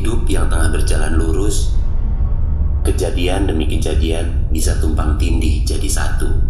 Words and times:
Hidup 0.00 0.24
yang 0.32 0.48
tengah 0.48 0.72
berjalan 0.72 1.20
lurus, 1.20 1.76
kejadian 2.88 3.44
demi 3.44 3.68
kejadian 3.68 4.48
bisa 4.48 4.80
tumpang 4.80 5.20
tindih 5.20 5.60
jadi 5.68 5.84
satu. 5.84 6.49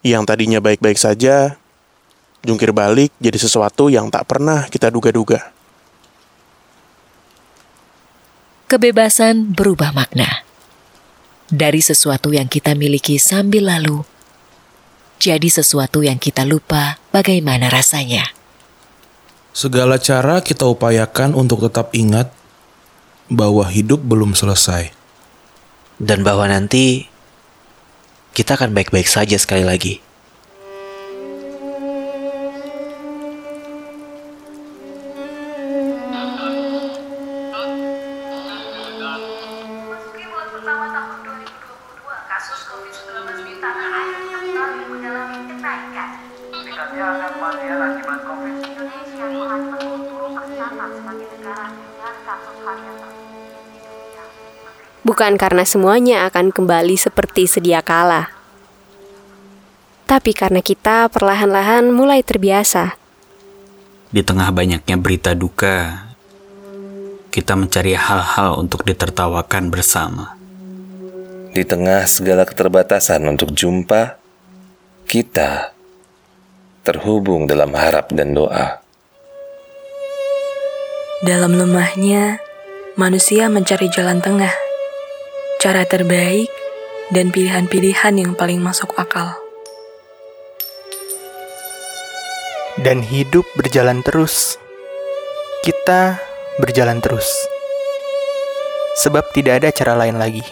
Yang 0.00 0.24
tadinya 0.24 0.58
baik-baik 0.58 0.96
saja, 0.96 1.60
jungkir 2.44 2.72
balik 2.72 3.12
jadi 3.20 3.36
sesuatu 3.36 3.92
yang 3.92 4.08
tak 4.08 4.24
pernah 4.28 4.64
kita 4.68 4.88
duga-duga. 4.88 5.52
Kebebasan 8.70 9.52
berubah 9.52 9.90
makna. 9.90 10.46
Dari 11.50 11.82
sesuatu 11.82 12.30
yang 12.30 12.46
kita 12.46 12.78
miliki 12.78 13.18
sambil 13.18 13.66
lalu, 13.66 14.06
jadi 15.18 15.50
sesuatu 15.50 16.06
yang 16.06 16.22
kita 16.22 16.46
lupa 16.46 17.02
bagaimana 17.10 17.66
rasanya. 17.66 18.30
Segala 19.50 19.98
cara 19.98 20.38
kita 20.46 20.70
upayakan 20.70 21.34
untuk 21.34 21.66
tetap 21.66 21.90
ingat 21.90 22.30
bahwa 23.26 23.66
hidup 23.66 23.98
belum 23.98 24.38
selesai. 24.38 24.94
dan 26.00 26.24
bahwa 26.24 26.48
nanti 26.48 27.06
kita 28.34 28.56
akan 28.58 28.74
baik-baik 28.74 29.06
saja 29.06 29.36
sekali 29.38 29.66
lagi. 29.66 30.09
Bukan 55.00 55.40
karena 55.40 55.64
semuanya 55.64 56.28
akan 56.28 56.52
kembali 56.52 56.94
seperti 57.00 57.48
sedia 57.48 57.80
kala, 57.80 58.28
tapi 60.10 60.34
karena 60.34 60.58
kita 60.58 61.06
perlahan-lahan 61.06 61.94
mulai 61.94 62.20
terbiasa. 62.26 62.98
Di 64.10 64.26
tengah 64.26 64.50
banyaknya 64.50 64.98
berita 64.98 65.38
duka, 65.38 66.10
kita 67.30 67.54
mencari 67.54 67.94
hal-hal 67.94 68.58
untuk 68.58 68.82
ditertawakan 68.82 69.70
bersama. 69.70 70.34
Di 71.54 71.62
tengah 71.62 72.10
segala 72.10 72.42
keterbatasan 72.42 73.22
untuk 73.30 73.54
jumpa, 73.54 74.18
kita 75.06 75.70
terhubung 76.82 77.46
dalam 77.46 77.70
harap 77.78 78.10
dan 78.10 78.34
doa. 78.34 78.82
Dalam 81.22 81.54
lemahnya, 81.54 82.42
manusia 82.98 83.46
mencari 83.46 83.86
jalan 83.94 84.18
tengah, 84.18 84.50
cara 85.60 85.84
terbaik, 85.84 86.48
dan 87.12 87.28
pilihan-pilihan 87.30 88.16
yang 88.16 88.32
paling 88.34 88.58
masuk 88.58 88.96
akal. 88.96 89.36
dan 92.80 93.04
hidup 93.04 93.44
berjalan 93.54 94.00
terus. 94.00 94.56
Kita 95.60 96.16
berjalan 96.56 97.04
terus. 97.04 97.28
Sebab 99.04 99.32
tidak 99.36 99.64
ada 99.64 99.68
cara 99.70 99.94
lain 99.96 100.16
lagi. 100.16 100.44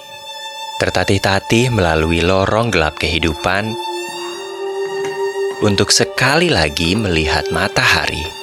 Tertatih-tatih 0.78 1.74
melalui 1.74 2.22
lorong 2.22 2.70
gelap 2.70 3.00
kehidupan 3.00 3.74
untuk 5.64 5.90
sekali 5.90 6.52
lagi 6.52 6.94
melihat 6.94 7.50
matahari. 7.50 8.37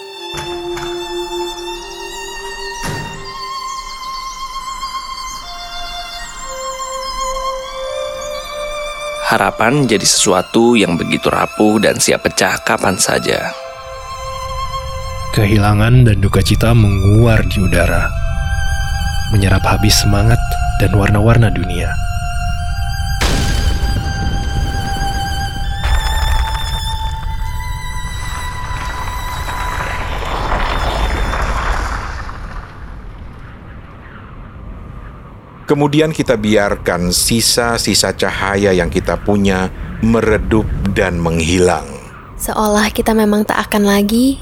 Harapan 9.26 9.90
jadi 9.90 10.06
sesuatu 10.06 10.78
yang 10.78 11.02
begitu 11.02 11.34
rapuh 11.34 11.82
dan 11.82 11.98
siap 11.98 12.30
pecah 12.30 12.62
kapan 12.62 12.94
saja. 12.94 13.50
Kehilangan 15.34 16.06
dan 16.06 16.22
duka 16.22 16.46
cita 16.46 16.78
menguar 16.78 17.42
di 17.50 17.58
udara, 17.58 18.06
menyerap 19.34 19.66
habis 19.66 19.98
semangat 19.98 20.38
dan 20.78 20.94
warna-warna 20.94 21.50
dunia. 21.50 21.98
Kemudian 35.76 36.16
kita 36.16 36.40
biarkan 36.40 37.12
sisa-sisa 37.12 38.16
cahaya 38.16 38.72
yang 38.72 38.88
kita 38.88 39.20
punya 39.20 39.68
meredup 40.00 40.64
dan 40.96 41.20
menghilang. 41.20 41.84
Seolah 42.40 42.88
kita 42.96 43.12
memang 43.12 43.44
tak 43.44 43.68
akan 43.68 43.84
lagi, 43.84 44.40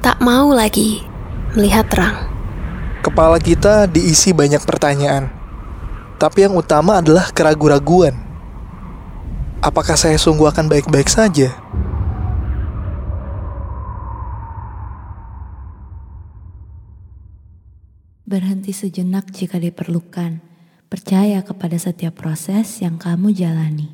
tak 0.00 0.24
mau 0.24 0.56
lagi 0.56 1.04
melihat 1.52 1.84
terang. 1.92 2.16
Kepala 3.04 3.36
kita 3.44 3.84
diisi 3.84 4.32
banyak 4.32 4.64
pertanyaan. 4.64 5.28
Tapi 6.16 6.48
yang 6.48 6.56
utama 6.56 7.04
adalah 7.04 7.28
keraguan-raguan. 7.28 8.16
Apakah 9.60 10.00
saya 10.00 10.16
sungguh 10.16 10.48
akan 10.48 10.72
baik-baik 10.72 11.12
saja? 11.12 11.52
Berhenti 18.24 18.72
sejenak 18.72 19.28
jika 19.28 19.60
diperlukan. 19.60 20.53
Percaya 20.94 21.42
kepada 21.42 21.74
setiap 21.74 22.22
proses 22.22 22.78
yang 22.78 23.02
kamu 23.02 23.34
jalani. 23.34 23.90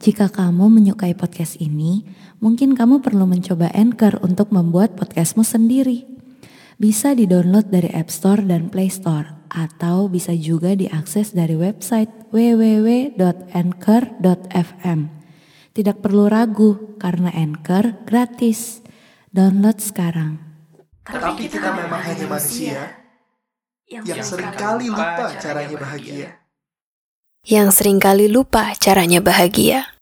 Jika 0.00 0.32
kamu 0.32 0.72
menyukai 0.72 1.12
podcast 1.12 1.60
ini, 1.60 2.08
mungkin 2.40 2.72
kamu 2.72 3.04
perlu 3.04 3.28
mencoba 3.28 3.68
Anchor 3.76 4.16
untuk 4.24 4.48
membuat 4.48 4.96
podcastmu 4.96 5.44
sendiri. 5.44 6.08
Bisa 6.80 7.12
di-download 7.12 7.68
dari 7.68 7.92
App 7.92 8.08
Store 8.08 8.40
dan 8.40 8.72
Play 8.72 8.88
Store, 8.88 9.28
atau 9.52 10.08
bisa 10.08 10.32
juga 10.32 10.72
diakses 10.72 11.36
dari 11.36 11.52
website 11.52 12.32
www.anchor.fm. 12.32 13.20
Tidak 15.76 15.96
perlu 16.00 16.32
ragu, 16.32 16.96
karena 16.96 17.28
Anchor 17.28 18.08
gratis. 18.08 18.80
Download 19.28 19.76
sekarang. 19.76 20.40
Tapi 21.04 21.44
kita 21.44 21.76
memang 21.76 22.00
hanya 22.08 22.24
manusia 22.24 23.07
yang 23.88 24.04
sering 24.20 24.52
kali 24.52 24.92
lupa 24.92 25.32
caranya 25.40 25.76
bahagia. 25.80 26.28
Yang 27.48 27.68
sering 27.72 27.96
kali 27.96 28.28
lupa 28.28 28.76
caranya 28.76 29.24
bahagia. 29.24 29.96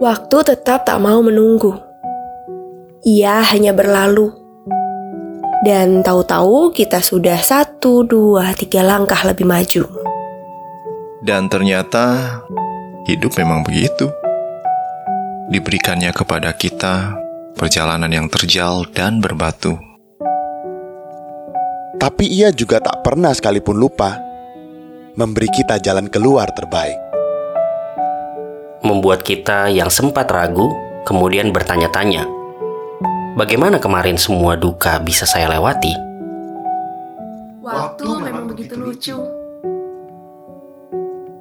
Waktu 0.00 0.36
tetap 0.48 0.88
tak 0.88 0.96
mau 1.04 1.20
menunggu. 1.20 1.76
Ia 3.04 3.44
hanya 3.52 3.76
berlalu. 3.76 4.32
Dan 5.60 6.00
tahu-tahu 6.00 6.72
kita 6.72 7.04
sudah 7.04 7.36
satu, 7.44 8.00
dua, 8.08 8.56
tiga 8.56 8.80
langkah 8.80 9.20
lebih 9.28 9.44
maju. 9.44 9.97
Dan 11.28 11.52
ternyata 11.52 12.40
hidup 13.04 13.36
memang 13.36 13.60
begitu. 13.60 14.08
Diberikannya 15.52 16.08
kepada 16.16 16.56
kita 16.56 17.20
perjalanan 17.52 18.08
yang 18.08 18.32
terjal 18.32 18.88
dan 18.96 19.20
berbatu. 19.20 19.76
Tapi 22.00 22.24
ia 22.32 22.48
juga 22.48 22.80
tak 22.80 23.04
pernah 23.04 23.36
sekalipun 23.36 23.76
lupa 23.76 24.16
memberi 25.20 25.52
kita 25.52 25.76
jalan 25.76 26.08
keluar 26.08 26.48
terbaik. 26.56 26.96
Membuat 28.80 29.20
kita 29.20 29.68
yang 29.68 29.92
sempat 29.92 30.32
ragu, 30.32 30.72
kemudian 31.04 31.52
bertanya-tanya, 31.52 32.24
bagaimana 33.36 33.76
kemarin 33.76 34.16
semua 34.16 34.56
duka 34.56 34.96
bisa 35.04 35.28
saya 35.28 35.52
lewati? 35.52 35.92
Waktu 37.60 38.08
memang 38.16 38.48
begitu 38.48 38.80
lucu. 38.80 39.37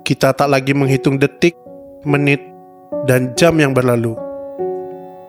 Kita 0.07 0.31
tak 0.31 0.47
lagi 0.47 0.71
menghitung 0.71 1.19
detik, 1.19 1.59
menit, 2.07 2.39
dan 3.03 3.35
jam 3.35 3.59
yang 3.59 3.75
berlalu. 3.75 4.15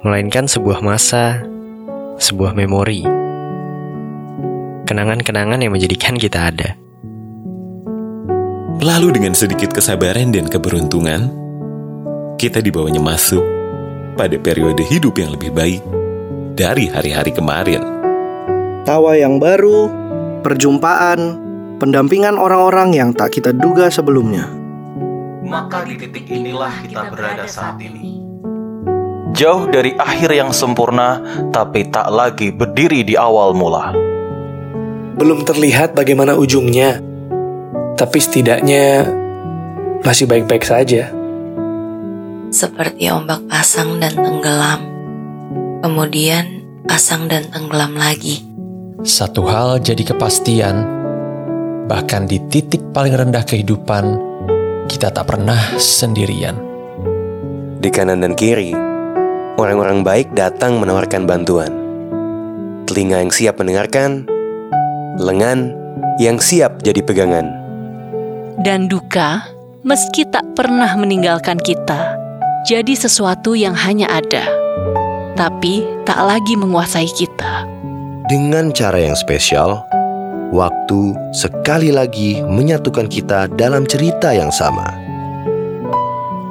Melainkan 0.07 0.47
sebuah 0.47 0.79
masa, 0.87 1.43
sebuah 2.23 2.55
memori. 2.55 3.03
Kenangan-kenangan 4.87 5.67
yang 5.67 5.75
menjadikan 5.75 6.15
kita 6.15 6.55
ada. 6.55 6.79
Lalu 8.79 9.19
dengan 9.19 9.35
sedikit 9.35 9.75
kesabaran 9.75 10.31
dan 10.31 10.47
keberuntungan, 10.47 11.27
kita 12.39 12.63
dibawanya 12.63 13.03
masuk 13.03 13.43
pada 14.15 14.39
periode 14.39 14.87
hidup 14.87 15.19
yang 15.19 15.35
lebih 15.35 15.51
baik 15.59 15.83
dari 16.55 16.87
hari-hari 16.87 17.35
kemarin. 17.35 17.83
Tawa 18.87 19.19
yang 19.19 19.43
baru, 19.43 19.91
perjumpaan, 20.47 21.35
pendampingan 21.83 22.39
orang-orang 22.39 22.95
yang 22.95 23.11
tak 23.11 23.35
kita 23.35 23.51
duga 23.51 23.91
sebelumnya. 23.91 24.58
Maka 25.49 25.81
di 25.89 25.97
titik 25.97 26.29
inilah 26.29 26.85
kita 26.85 27.09
berada 27.09 27.49
saat 27.49 27.81
ini. 27.81 28.21
Jauh 29.33 29.65
dari 29.73 29.97
akhir 29.97 30.29
yang 30.29 30.53
sempurna, 30.53 31.25
tapi 31.49 31.89
tak 31.89 32.13
lagi 32.13 32.53
berdiri 32.53 33.01
di 33.01 33.17
awal 33.17 33.57
mula. 33.57 33.97
Belum 35.17 35.49
terlihat 35.49 35.97
bagaimana 35.97 36.37
ujungnya, 36.37 37.01
tapi 37.97 38.21
setidaknya 38.21 39.09
masih 40.05 40.29
baik-baik 40.29 40.69
saja. 40.69 41.09
Seperti 42.53 43.09
ombak 43.09 43.49
pasang 43.49 43.97
dan 44.05 44.21
tenggelam. 44.21 44.85
Kemudian 45.81 46.61
pasang 46.85 47.25
dan 47.25 47.49
tenggelam 47.49 47.97
lagi. 47.97 48.45
Satu 49.01 49.49
hal 49.49 49.81
jadi 49.81 50.13
kepastian, 50.13 50.85
bahkan 51.89 52.29
di 52.29 52.37
titik 52.53 52.93
paling 52.93 53.17
rendah 53.17 53.49
kehidupan, 53.49 54.28
kita 54.89 55.13
tak 55.13 55.29
pernah 55.29 55.77
sendirian. 55.77 56.57
Di 57.79 57.93
kanan 57.93 58.25
dan 58.25 58.33
kiri, 58.33 58.73
orang-orang 59.61 60.01
baik 60.03 60.33
datang 60.33 60.81
menawarkan 60.81 61.29
bantuan. 61.29 61.71
Telinga 62.89 63.21
yang 63.21 63.31
siap 63.31 63.61
mendengarkan, 63.61 64.25
lengan 65.21 65.77
yang 66.17 66.41
siap 66.41 66.81
jadi 66.81 67.05
pegangan. 67.05 67.47
Dan 68.59 68.89
duka, 68.91 69.47
meski 69.85 70.27
tak 70.27 70.43
pernah 70.57 70.91
meninggalkan 70.97 71.61
kita, 71.61 72.17
jadi 72.67 72.97
sesuatu 72.97 73.55
yang 73.55 73.77
hanya 73.77 74.09
ada, 74.11 74.49
tapi 75.39 75.85
tak 76.03 76.19
lagi 76.25 76.59
menguasai 76.59 77.07
kita. 77.13 77.69
Dengan 78.27 78.75
cara 78.75 78.99
yang 78.99 79.15
spesial, 79.15 79.85
waktu 80.55 81.17
sekali 81.37 81.93
lagi 81.93 82.41
menyatukan 82.45 83.09
kita 83.09 83.49
dalam 83.55 83.85
cerita 83.85 84.33
yang 84.33 84.53
sama. 84.53 84.87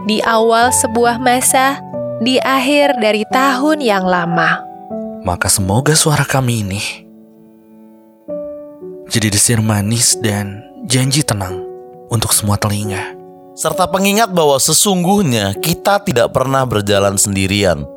Di 0.07 0.23
awal 0.23 0.71
sebuah 0.71 1.19
masa, 1.19 1.83
di 2.23 2.39
akhir 2.39 2.97
dari 3.01 3.27
tahun 3.27 3.83
yang 3.83 4.07
lama. 4.07 4.63
Maka 5.27 5.51
semoga 5.51 5.91
suara 5.91 6.23
kami 6.23 6.63
ini 6.63 7.07
jadi 9.07 9.31
desir 9.31 9.59
manis 9.63 10.19
dan 10.19 10.61
janji 10.83 11.23
tenang 11.23 11.63
untuk 12.11 12.35
semua 12.35 12.59
telinga. 12.59 13.15
Serta 13.57 13.89
pengingat 13.89 14.29
bahwa 14.29 14.59
sesungguhnya 14.61 15.57
kita 15.57 16.03
tidak 16.05 16.35
pernah 16.35 16.61
berjalan 16.67 17.17
sendirian. 17.17 17.88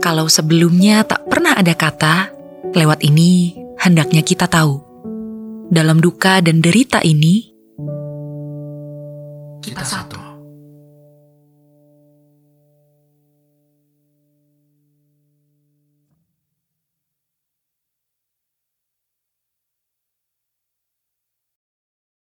Kalau 0.00 0.30
sebelumnya 0.32 1.04
tak 1.04 1.28
pernah 1.28 1.58
ada 1.58 1.76
kata, 1.76 2.32
lewat 2.72 3.04
ini 3.04 3.52
hendaknya 3.76 4.24
kita 4.24 4.48
tahu. 4.48 4.89
Dalam 5.70 6.02
duka 6.02 6.42
dan 6.42 6.58
derita 6.58 6.98
ini. 7.06 7.49